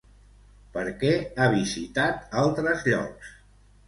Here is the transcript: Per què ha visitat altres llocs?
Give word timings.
Per 0.77 0.85
què 1.03 1.11
ha 1.43 1.49
visitat 1.55 2.23
altres 2.45 2.81
llocs? 2.89 3.29